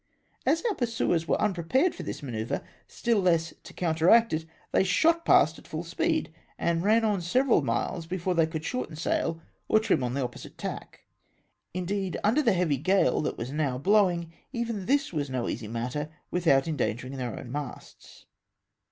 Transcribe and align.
As 0.47 0.63
our 0.67 0.73
pursuers 0.73 1.27
were 1.27 1.39
unprepared 1.39 1.93
for 1.93 2.01
this 2.01 2.23
manoeuvre, 2.23 2.63
still 2.87 3.19
less 3.21 3.53
to 3.63 3.71
counteract 3.71 4.33
it, 4.33 4.45
they 4.71 4.83
shot 4.83 5.25
past 5.25 5.59
at 5.59 5.67
full 5.67 5.83
speed, 5.83 6.33
and 6.57 6.81
ran 6.81 7.05
on 7.05 7.21
several 7.21 7.61
miles 7.61 8.07
before 8.07 8.33
they 8.33 8.47
could 8.47 8.65
shorten 8.65 8.95
sail, 8.95 9.39
or 9.67 9.79
trim 9.79 10.03
on 10.03 10.15
the 10.15 10.23
opposite 10.23 10.57
tack. 10.57 11.01
Indeed, 11.75 12.17
under 12.23 12.41
the 12.41 12.53
heavy 12.53 12.77
gale 12.77 13.21
that 13.21 13.37
was 13.37 13.51
now 13.51 13.77
blowing, 13.77 14.33
even 14.51 14.87
this 14.87 15.13
was 15.13 15.29
no 15.29 15.47
easy 15.47 15.67
matter, 15.67 16.09
without 16.31 16.63
endangermg 16.63 17.17
their 17.17 17.39
own 17.39 17.51
masts. 17.51 18.25